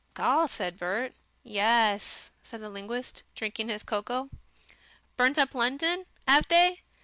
"Gaw!" 0.15 0.47
said 0.47 0.79
Bert. 0.79 1.13
"Yess," 1.43 2.31
said 2.41 2.59
the 2.59 2.71
linguist, 2.71 3.21
drinking 3.35 3.69
his 3.69 3.83
cocoa. 3.83 4.31
"Burnt 5.15 5.37
up 5.37 5.53
London, 5.53 6.07
'ave 6.27 6.47
they? 6.49 6.81